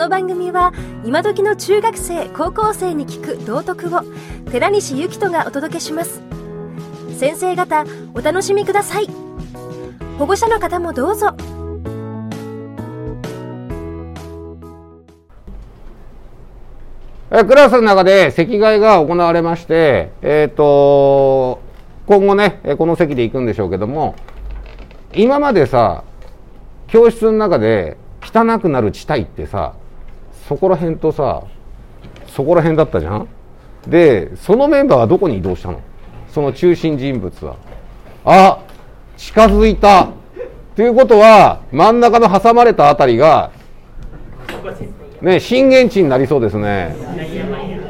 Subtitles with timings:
[0.00, 0.72] の番組は
[1.04, 4.00] 今時の中学生高校生に聞く道徳を
[4.50, 6.22] 寺西幸人がお届けします。
[7.18, 7.84] 先生方
[8.14, 9.08] お楽しみください。
[10.16, 11.36] 保護者の方もどうぞ。
[17.30, 21.60] えクラスの中で席替えが行われまして、えっ、と、
[22.06, 24.14] 今後ね、えこの席で行くんでしょうけども、
[25.12, 26.04] 今までさ、
[26.88, 29.74] 教室の中で汚くなる地帯ってさ、
[30.50, 31.44] そこら辺とさ、
[32.26, 33.28] そこら辺だったじゃん？
[33.86, 35.80] で、そのメンバーはどこに移動したの？
[36.26, 37.54] その中心人物は。
[38.24, 38.58] あ、
[39.16, 40.08] 近づいた。
[40.74, 43.52] ということは、真ん中の挟まれたあたりが、
[45.22, 46.96] ね、震源地になりそうですね。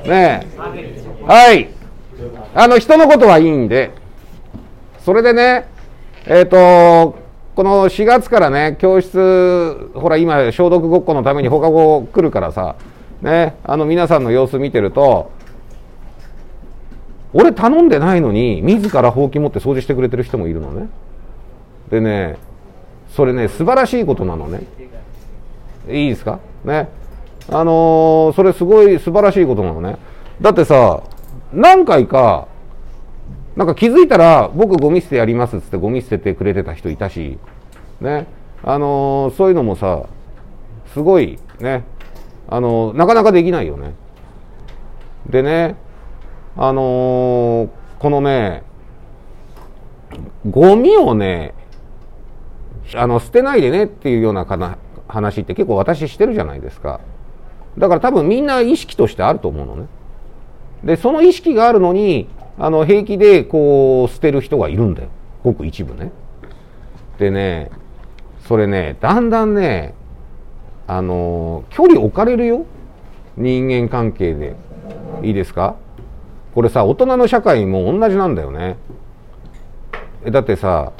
[0.04, 0.46] ね
[1.24, 1.70] はい。
[2.54, 3.90] あの、人のことはいいんで。
[4.98, 5.64] それでね、
[6.26, 7.19] えっ、と、
[7.56, 12.76] この4月からね、教室、ほら今、消毒ごっこのために放課後来るからさ、
[13.22, 15.30] ね、あの皆さんの様子見てると、
[17.32, 20.88] 俺頼んでないのに、自らほうき持って掃除してくれてる人もいるのね。
[21.90, 22.38] でね、
[23.10, 24.62] それね、素晴らしいことなのね。
[25.88, 26.38] いいですか？
[26.64, 26.88] ね。
[27.48, 29.96] あのーそれすごい素晴らしいことなのね。
[30.40, 31.02] だってさ、
[31.52, 32.46] 何回か、
[33.60, 37.38] なんか気づいたら僕ゴミ捨てやりますっつってゴミ捨ててくれてた人いたし、
[38.00, 38.26] ね。
[38.62, 40.06] あのーそういうのもさ、
[40.94, 41.84] すごいね、
[42.48, 43.92] あのーなかなかできないよね。
[45.28, 45.76] でね、
[46.56, 48.62] あのーこのね、
[50.48, 51.52] ゴミをね、
[52.94, 57.02] あの捨てないでねっていうようなかな話って結構私してるじゃないですか。
[57.76, 59.86] だから多分みんな意識としてあると思うのね。
[60.82, 62.26] で、その意識があるのに、
[62.60, 65.08] あの平気でこう捨てる人がいるんだよ。
[65.42, 66.12] ごく一部ね。
[67.18, 67.70] でね、
[68.46, 69.94] それね、だんだんね、
[70.86, 72.66] あの、距離置かれるよ。
[73.36, 74.56] 人間関係で。
[75.22, 75.76] いいですか？
[76.54, 78.76] これさ、大人の社会も同じなんだよね。
[80.30, 80.92] だってさ、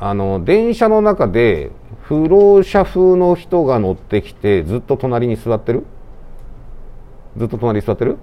[0.00, 1.70] あの電車の中で
[2.02, 5.84] 不老者風の人が乗ってきてずっと隣に座ってる？
[7.36, 8.18] ずっと隣に座ってる？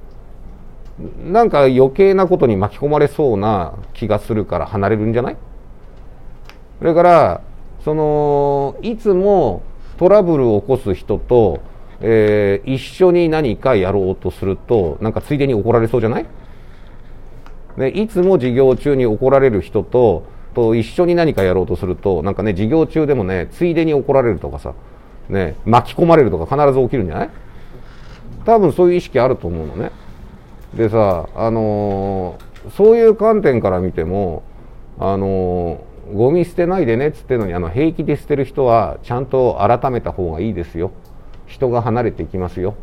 [0.97, 5.37] なんか余計なことに巻き込まれそうな気がするから離れるんじゃない？
[6.79, 7.41] それから
[7.83, 9.61] そのいつも
[9.97, 11.59] トラブルを起こす人と、
[11.99, 16.25] えー一緒に何かやろうとするとなんかついでに怒られそうじゃない？
[17.77, 20.23] ね、いつも授業中に怒られる人と
[20.53, 24.73] と一緒に何かやろうとするとなんかね授業中でもねついでに怒られるとかさ、
[25.27, 27.29] ね、巻き込まれるとか必ず起きるんじゃない？
[28.45, 29.91] 多分そういう意識あると思うのね。
[30.73, 34.41] でさ、あのーそういう観点から見ても、
[34.97, 40.91] あのーゴミ捨てないでねっつってのにあの平気で捨てる人はちゃんと改めた方がいいですよ。
[41.47, 42.75] 人が離れていきますよ。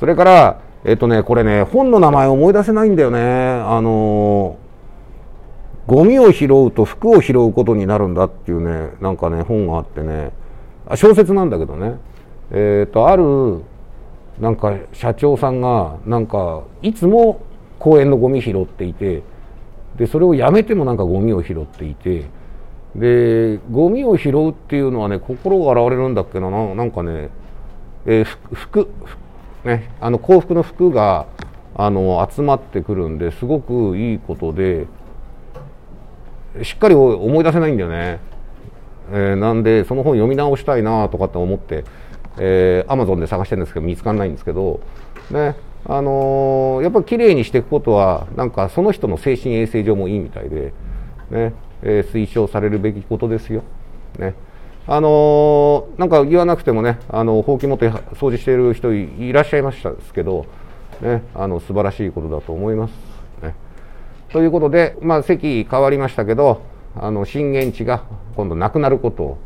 [0.00, 3.20] それから、えっとね、これね、本の名前思い出せないんだよね。
[3.20, 4.68] あのー
[5.88, 10.32] ゴミを拾うと服を拾うことになるんだっていうね、なんかね、本があってね、
[10.86, 11.94] あ小説なんだけどね、
[12.50, 13.62] えっ、と、ある、
[14.40, 17.40] なんか社長さんが、なんか、いつも
[17.78, 19.22] 公園のゴミ拾っていて、
[19.96, 22.26] で、それをやめてもなんかゴミを拾っていて、
[22.94, 27.30] で、ゴミを拾うっていうのはね、心が現れるんだっけな、なんかね、
[28.06, 28.88] えー服服
[29.64, 31.26] ね、あの幸福の服が
[31.74, 34.86] あの集まってくるんですごくいいことで
[36.62, 38.20] しっかり思い出せないんだよね、
[39.10, 41.84] えーなんでその本読み直したいなとかって思って、
[42.40, 44.80] えー、アマゾンで探してるんですけど見つからないんですけど
[45.30, 45.56] ね
[45.86, 50.72] あのーやっぱりきれいにしていくことはなんかその人の精神衛生上もいいみたいで、
[51.30, 53.62] ねえー推奨されるべきことですよ。
[54.18, 54.34] ね
[54.86, 60.46] あのーなんか言わなくてもね、あのほうき持って掃除している人いいらっしゃいましたですけど、
[61.02, 62.92] ね、あの素晴らしいことだと思います。
[63.42, 63.54] ね、
[64.30, 66.62] ということで、まあ、席変わりましたけど、
[66.96, 68.02] あの震源地が
[68.34, 69.38] 今度なくなることを、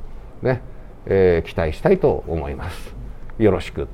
[0.42, 0.62] ね
[1.06, 2.94] えー期待したいと思います。
[3.38, 3.88] よろしく。